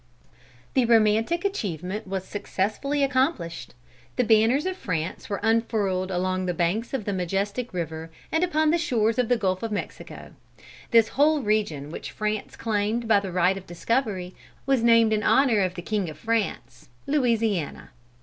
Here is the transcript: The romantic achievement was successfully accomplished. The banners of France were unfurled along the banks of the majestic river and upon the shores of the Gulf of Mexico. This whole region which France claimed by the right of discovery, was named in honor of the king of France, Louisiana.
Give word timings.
The 0.73 0.85
romantic 0.85 1.45
achievement 1.45 2.07
was 2.07 2.23
successfully 2.23 3.03
accomplished. 3.03 3.75
The 4.15 4.23
banners 4.23 4.65
of 4.65 4.75
France 4.75 5.29
were 5.29 5.39
unfurled 5.43 6.09
along 6.09 6.47
the 6.47 6.55
banks 6.55 6.91
of 6.95 7.05
the 7.05 7.13
majestic 7.13 7.71
river 7.71 8.09
and 8.31 8.43
upon 8.43 8.71
the 8.71 8.79
shores 8.79 9.19
of 9.19 9.29
the 9.29 9.37
Gulf 9.37 9.61
of 9.61 9.71
Mexico. 9.71 10.33
This 10.89 11.09
whole 11.09 11.43
region 11.43 11.91
which 11.91 12.09
France 12.09 12.55
claimed 12.55 13.07
by 13.07 13.19
the 13.19 13.31
right 13.31 13.59
of 13.59 13.67
discovery, 13.67 14.33
was 14.65 14.81
named 14.81 15.13
in 15.13 15.21
honor 15.21 15.61
of 15.61 15.75
the 15.75 15.83
king 15.83 16.09
of 16.09 16.17
France, 16.17 16.89
Louisiana. 17.05 17.91